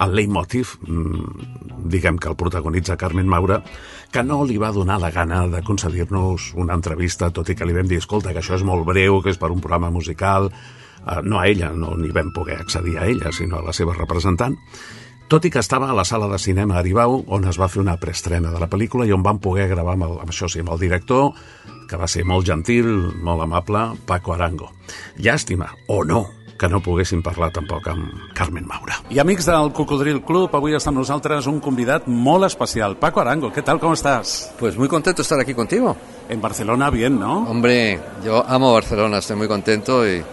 [0.03, 3.61] el leitmotiv, mmm, diguem que el protagonitza Carmen Maura,
[4.13, 7.73] que no li va donar la gana de concedir-nos una entrevista, tot i que li
[7.73, 11.21] vam dir, escolta, que això és molt breu, que és per un programa musical, eh,
[11.25, 14.59] no a ella, no ni vam poder accedir a ella, sinó a la seva representant,
[15.33, 17.97] tot i que estava a la sala de cinema Aribau, on es va fer una
[17.97, 20.75] preestrena de la pel·lícula i on van poder gravar amb, el, amb això sí, amb
[20.75, 21.31] el director,
[21.89, 22.85] que va ser molt gentil,
[23.25, 24.69] molt amable, Paco Arango.
[25.17, 26.27] Llàstima, o no,
[26.57, 28.99] que no poguéssim parlar tampoc amb Carmen Maura.
[29.09, 32.95] I amics del Cocodril Club, avui està amb nosaltres un convidat molt especial.
[32.97, 33.79] Paco Arango, ¿qué tal?
[33.79, 34.53] ¿Cómo estás?
[34.59, 35.95] Pues muy contento de estar aquí contigo.
[36.29, 37.39] En Barcelona, bien, ¿no?
[37.49, 40.23] Hombre, yo amo Barcelona, estoy muy contento y,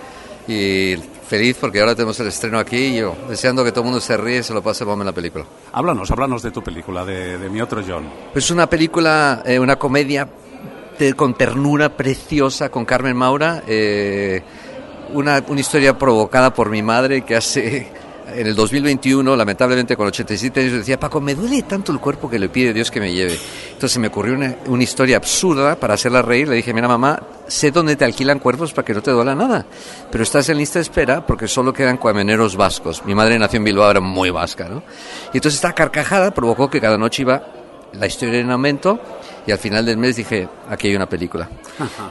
[0.46, 0.96] y
[1.26, 4.16] feliz porque ahora tenemos el estreno aquí y yo deseando que todo el mundo se
[4.16, 5.44] ríe y se lo pase bomba en la película.
[5.72, 8.04] Háblanos, háblanos de tu película, de, de Mi Otro John.
[8.34, 10.28] Es una película, eh, una comedia
[10.98, 14.42] de- con ternura preciosa con Carmen Maura, eh,
[15.12, 17.88] una, una historia provocada por mi madre que hace
[18.34, 22.38] en el 2021, lamentablemente con 87 años, decía, Paco, me duele tanto el cuerpo que
[22.38, 23.38] le pide Dios que me lleve.
[23.72, 26.48] Entonces me ocurrió una, una historia absurda para hacerla reír.
[26.48, 29.66] Le dije, mira mamá, sé dónde te alquilan cuerpos para que no te duela nada,
[30.10, 33.04] pero estás en lista de espera porque solo quedan camioneros vascos.
[33.04, 34.82] Mi madre nació en Bilbao, era muy vasca, ¿no?
[35.32, 37.42] Y entonces esta carcajada provocó que cada noche iba
[37.92, 39.00] la historia en aumento
[39.46, 41.48] y al final del mes dije, aquí hay una película.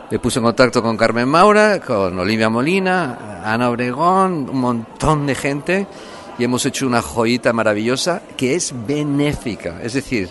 [0.09, 5.36] Me puse en contacto con Carmen Maura, con Olivia Molina, Ana Obregón, un montón de
[5.36, 5.88] gente
[6.38, 9.80] y hemos hecho una joyita maravillosa que es benéfica.
[9.84, 10.30] Es decir,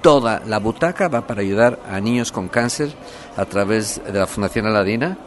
[0.00, 2.92] toda la butaca va para ayudar a niños con cáncer
[3.36, 5.18] a través de la Fundación Aladina.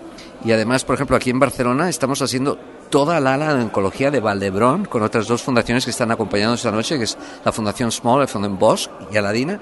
[0.45, 2.57] Y además, por ejemplo, aquí en Barcelona estamos haciendo
[2.93, 6.69] toda la ala de oncología de Valdebrón con otras dos fundaciones que están acompañando esta
[6.71, 9.55] noche, que es la Fundación Small, la Fundación Bosch y Aladina,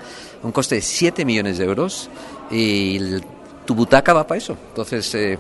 [0.44, 2.10] a un coste de 7 millones de euros.
[2.52, 3.24] Y el-
[3.66, 4.58] tu butaca va para eso.
[4.68, 5.40] Entonces, eh,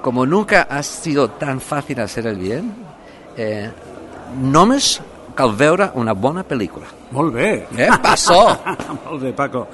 [0.00, 2.72] como nunca ha sido tan fácil hacer el bien,
[3.36, 3.68] eh,
[4.40, 5.00] només
[5.34, 6.86] cal veure una bona pel·lícula.
[7.10, 7.66] Molt bé.
[7.76, 8.56] Eh, pasó.
[9.10, 9.66] Molt bé, Paco.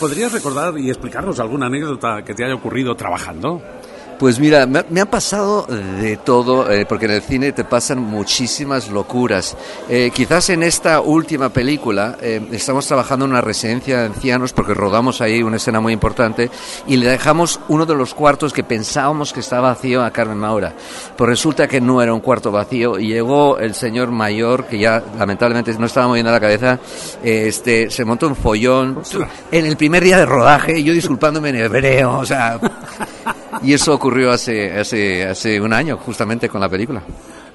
[0.00, 3.60] ¿Podrías recordar y explicarnos alguna anécdota que te haya ocurrido trabajando?
[4.18, 7.98] Pues mira, me, me ha pasado de todo, eh, porque en el cine te pasan
[7.98, 9.56] muchísimas locuras.
[9.88, 14.74] Eh, quizás en esta última película eh, estamos trabajando en una residencia de ancianos porque
[14.74, 16.50] rodamos ahí una escena muy importante
[16.86, 20.72] y le dejamos uno de los cuartos que pensábamos que estaba vacío a Carmen Maura.
[21.16, 25.02] Pues resulta que no era un cuarto vacío y llegó el señor mayor, que ya
[25.18, 26.78] lamentablemente no estaba moviendo la cabeza,
[27.22, 29.02] este, se montó un follón
[29.50, 32.60] en el primer día de rodaje, yo disculpándome en hebreo, o sea...
[33.62, 37.02] Y eso ocurrió hace, hace, hace un año, justamente con la película.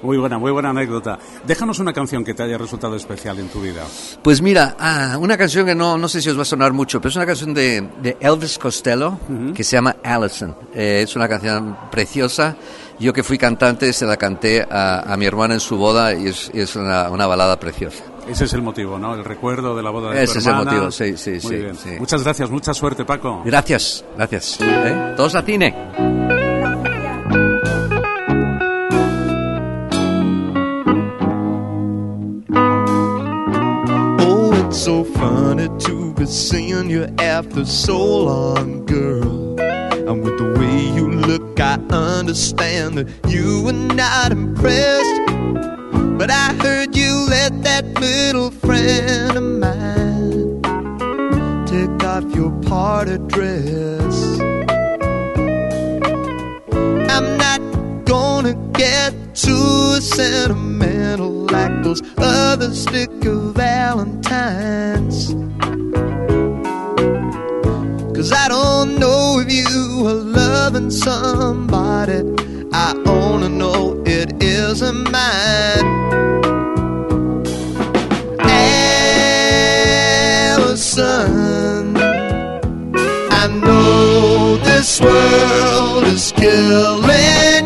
[0.02, 1.18] Muy buena, muy buena anécdota.
[1.44, 3.84] Déjanos una canción que te haya resultado especial en tu vida.
[4.22, 7.00] Pues mira, ah, una canción que no, no sé si os va a sonar mucho,
[7.00, 9.18] pero es una canción de, de Elvis Costello
[9.54, 10.54] que se llama Allison.
[10.72, 12.56] Eh, es una canción preciosa.
[13.00, 16.26] Yo que fui cantante se la canté a, a mi hermana en su boda y
[16.28, 18.02] es, y es una, una balada preciosa.
[18.28, 19.14] Ese es el motivo, ¿no?
[19.14, 20.72] El recuerdo de la boda de tu Ese es el hermana.
[20.72, 21.76] motivo, sí, sí, Muy sí, bien.
[21.76, 21.90] sí.
[21.98, 23.42] Muchas gracias, mucha suerte, Paco.
[23.44, 24.58] Gracias, gracias.
[24.60, 25.14] ¿Eh?
[25.16, 25.74] Todos a cine.
[34.20, 39.47] Oh, it's so funny to be seeing you after so long, girl.
[40.08, 45.20] And with the way you look, I understand that you were not impressed.
[46.16, 50.62] But I heard you let that little friend of mine
[51.66, 54.40] take off your party dress.
[57.12, 57.60] I'm not
[58.06, 65.34] gonna get too sentimental like those other stick of valentines.
[68.18, 72.24] Cause I don't know if you are loving somebody.
[72.72, 75.86] I only know it isn't mine.
[80.50, 81.96] Allison,
[83.30, 87.57] I know this world is killing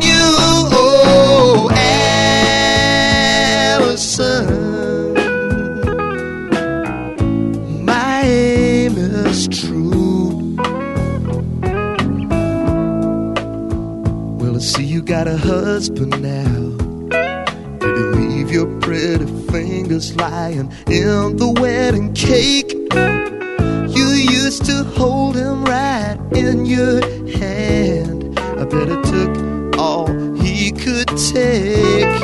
[15.03, 16.76] you got a husband now.
[17.78, 22.72] Did he leave your pretty fingers lying in the wedding cake?
[23.96, 27.00] You used to hold him right in your
[27.36, 28.38] hand.
[28.38, 32.14] I bet it took all he could take.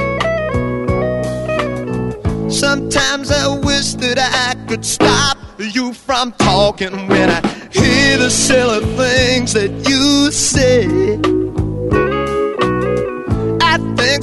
[2.50, 7.40] Sometimes I wish that I could stop you from talking when I
[7.72, 11.37] hear the silly things that you say.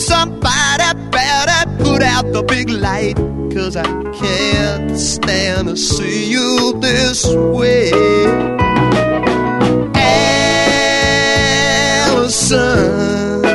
[0.06, 3.16] Somebody better put out the big light.
[3.52, 7.92] Cause I can't stand to see you this way.
[12.06, 13.46] Allison,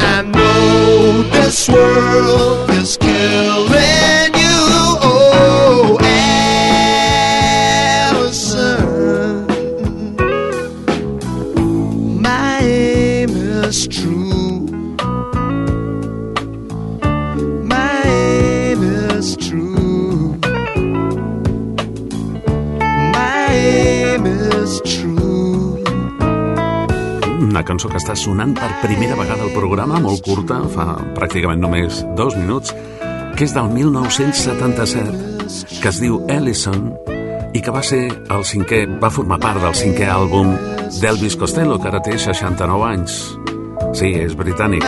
[0.00, 2.67] I know this world
[27.58, 32.04] Una cançó que està sonant per primera vegada al programa, molt curta, fa pràcticament només
[32.14, 32.70] dos minuts,
[33.34, 36.94] que és del 1977, que es diu Ellison,
[37.50, 40.54] i que va ser el cinquè, va formar part del cinquè àlbum
[41.00, 43.34] d'Elvis Costello, que ara té 69 anys.
[43.90, 44.86] Sí, és britànic.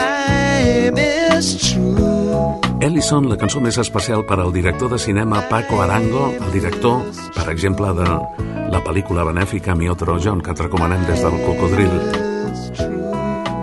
[2.87, 7.03] Ellison, la cançó més especial per al director de cinema Paco Arango, el director,
[7.35, 8.07] per exemple, de
[8.71, 12.30] la pel·lícula benèfica Mi Otro John, que et recomanem des del Cocodril.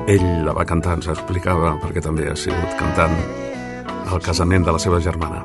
[0.07, 3.17] Ell la va cantar, ens explicava, perquè també ha sigut cantant
[4.07, 5.41] al casament de la seva germana.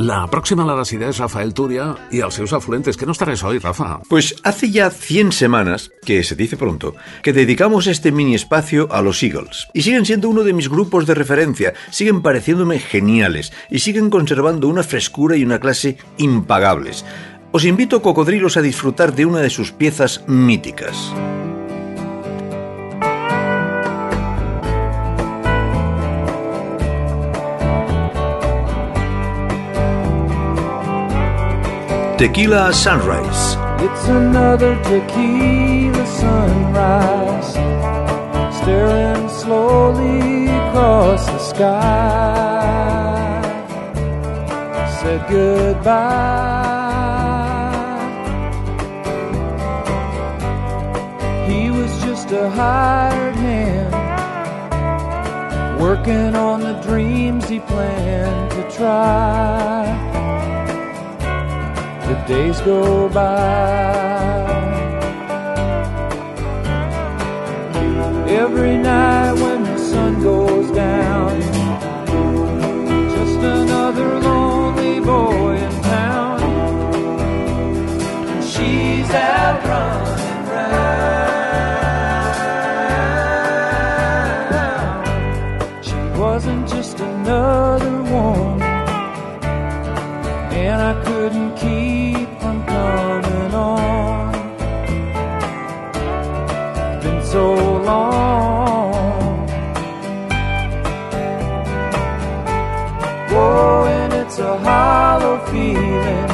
[0.00, 4.00] La pròxima la decideix Rafael Túria i els seus afluentes, que no estaràs hoy, Rafa.
[4.08, 9.02] Pues hace ya 100 semanas, que se dice pronto, que dedicamos este mini espacio a
[9.02, 9.68] los Eagles.
[9.74, 14.68] Y siguen siendo uno de mis grupos de referencia, siguen pareciéndome geniales y siguen conservando
[14.68, 17.04] una frescura y una clase impagables.
[17.52, 21.12] Os invito, cocodrilos, a disfrutar de una de sus piezas míticas.
[32.20, 33.56] Tequila Sunrise.
[33.80, 37.54] It's another tequila sunrise,
[38.58, 42.60] staring slowly across the sky.
[45.00, 45.88] Said goodbye.
[51.48, 53.94] He was just a hired hand,
[55.80, 60.09] working on the dreams he planned to try
[62.10, 64.40] the days go by.
[68.28, 71.40] Every night when the sun goes down,
[73.14, 76.40] just another lonely boy in town.
[78.42, 80.09] She's out running
[104.50, 106.28] a hollow feeling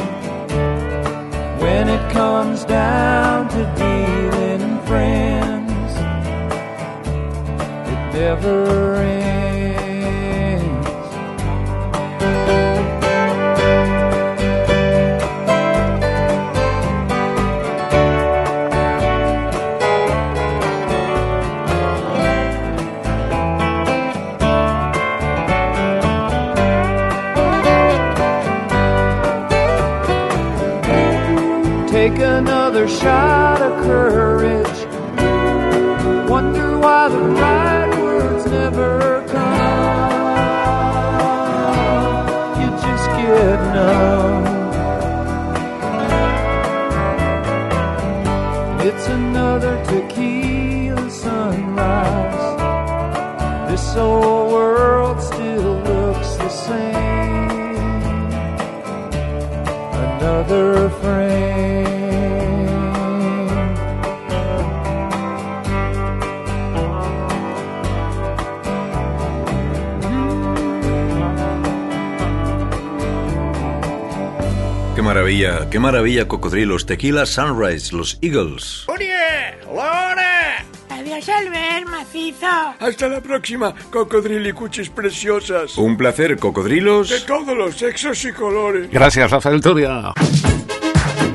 [1.61, 5.91] when it comes down to dealing friends.
[7.91, 9.26] It never ends.
[32.77, 34.77] Another shot of courage.
[36.29, 40.11] Wonder why the right words never come.
[42.61, 44.45] You just get numb.
[48.87, 52.47] It's another tequila sunrise.
[53.71, 54.26] This old
[75.07, 76.85] maravilla, qué maravilla, cocodrilos.
[76.85, 78.83] Tequila Sunrise, los Eagles.
[78.87, 79.57] ¡Oye!
[79.65, 80.65] ¡Lore!
[80.89, 82.45] Adiós, Albert, macizo.
[82.79, 85.77] Hasta la próxima, cocodrilicuchis preciosas.
[85.77, 87.25] Un placer, De cocodrilos.
[87.25, 88.89] todos los sexos y colores.
[88.91, 90.13] Gràcies, Rafael Túria.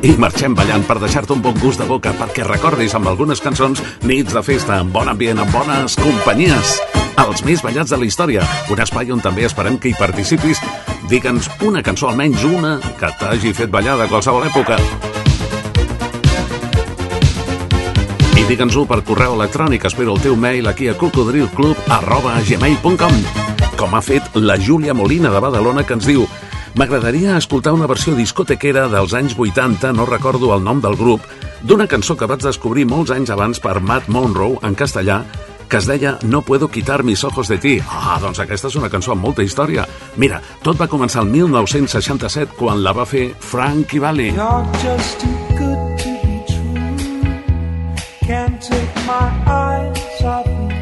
[0.02, 3.80] I marxem ballant per deixar-te un bon gust de boca perquè recordis amb algunes cançons
[4.02, 6.80] nits de festa, amb bon ambient, amb bones companyies.
[7.22, 10.58] Els més ballats de la història, un espai on també esperem que hi participis.
[11.12, 14.78] Digue'ns una cançó, almenys una, que t'hagi fet ballar de qualsevol època.
[18.40, 19.84] I digue'ns-ho per correu electrònic.
[19.90, 23.20] Espero el teu mail aquí a cocodrilclub arroba gmail.com
[23.76, 26.24] com ha fet la Júlia Molina de Badalona que ens diu
[26.80, 31.26] M'agradaria escoltar una versió discotequera dels anys 80, no recordo el nom del grup,
[31.60, 35.20] d'una cançó que vaig descobrir molts anys abans per Matt Monroe en castellà,
[35.72, 37.78] que es deia No puedo quitar mis ojos de ti.
[37.88, 39.86] Ah, doncs aquesta és una cançó amb molta història.
[40.20, 44.28] Mira, tot va començar el 1967 quan la va fer Frankie Valli.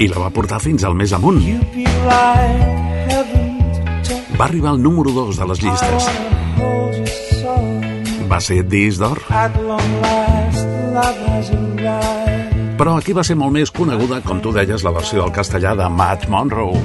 [0.00, 1.38] I la va portar fins al més amunt.
[4.34, 6.10] Va arribar al número 2 de les llistes.
[8.26, 9.22] Va ser disc d'or.
[9.30, 10.66] At long last,
[10.98, 12.19] love has arrived.
[12.80, 15.88] Però aquí va ser molt més coneguda, com tu deies, la versió del castellà de
[16.00, 16.80] Matt Monroe.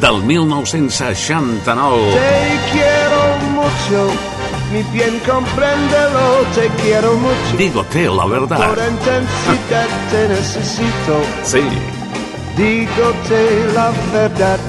[0.00, 2.12] Del 1969.
[2.12, 4.12] Te quiero mucho,
[4.72, 7.56] mi bien compréndelo, te quiero mucho.
[7.56, 8.68] Dígote la Por verdad.
[8.90, 11.60] intensidad te necesito, Sí.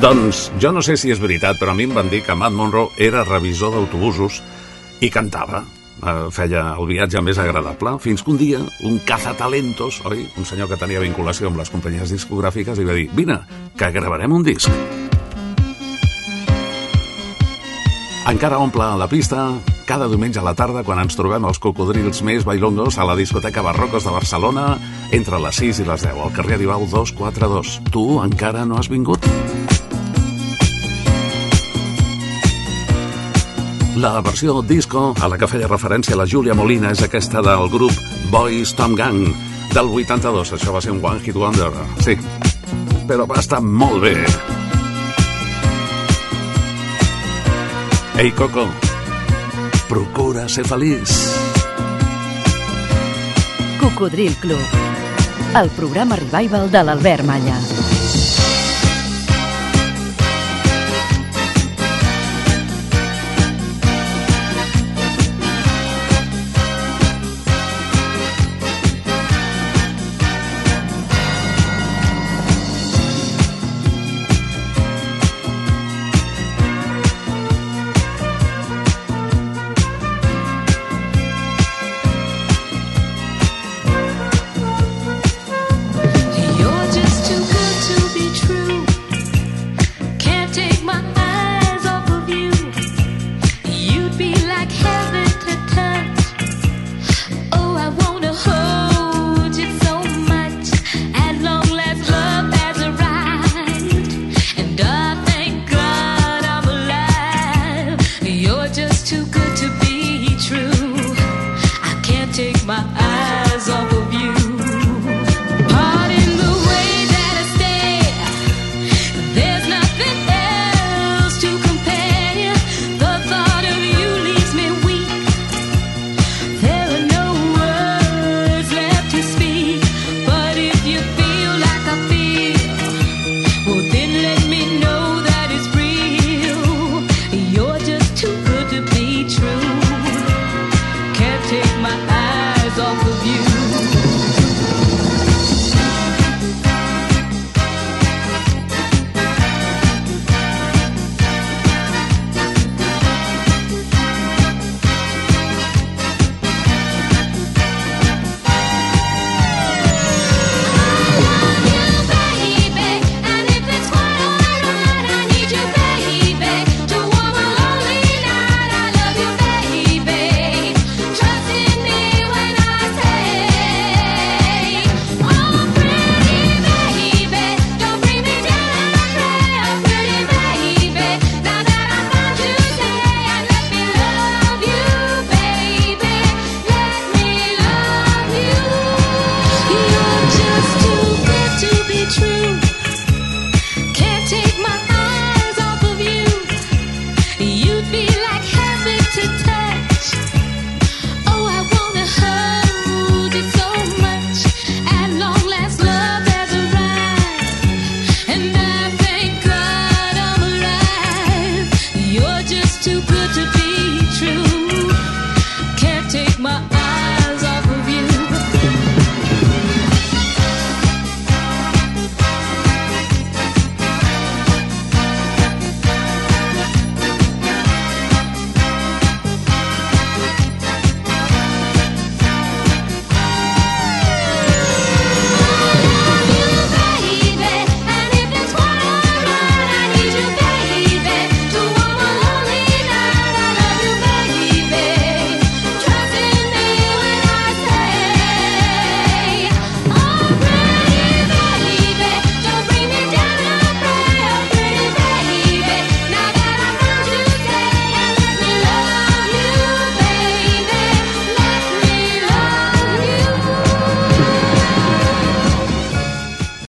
[0.03, 2.55] Doncs jo no sé si és veritat, però a mi em van dir que Matt
[2.55, 4.41] Monroe era revisor d'autobusos
[4.99, 5.63] i cantava.
[5.97, 10.27] Eh, feia el viatge més agradable, fins que un dia un cazatalentos, oi?
[10.35, 13.39] Un senyor que tenia vinculació amb les companyies discogràfiques li va dir, vine,
[13.79, 14.96] que gravarem un disc.
[18.27, 19.53] Encara omple la pista
[19.87, 23.63] cada diumenge a la tarda quan ens trobem els cocodrils més bailongos a la discoteca
[23.63, 24.65] Barrocos de Barcelona
[25.15, 27.77] entre les 6 i les 10 al carrer Aribau 242.
[27.87, 29.23] Tu encara no has vingut?
[33.95, 37.95] La versió disco a la que feia referència la Júlia Molina és aquesta del grup
[38.27, 39.23] Boys Tom Gang
[39.71, 40.51] del 82.
[40.59, 41.71] Això va ser un One Hit Wonder,
[42.03, 42.19] sí.
[43.07, 44.56] Però va estar molt bé.
[48.19, 48.65] Ei, Coco,
[49.87, 51.11] procura ser feliç.
[53.79, 54.57] Cocodril Club.
[55.61, 57.76] El programa revival de l'Albert Malla.